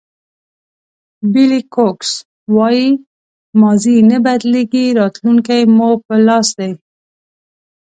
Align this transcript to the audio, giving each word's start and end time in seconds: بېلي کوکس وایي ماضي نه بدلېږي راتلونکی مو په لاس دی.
بېلي 1.31 1.61
کوکس 1.73 2.11
وایي 2.55 2.89
ماضي 3.59 3.95
نه 4.09 4.17
بدلېږي 4.25 4.85
راتلونکی 4.99 5.61
مو 5.75 5.89
په 6.05 6.15
لاس 6.27 6.47
دی. 6.59 6.71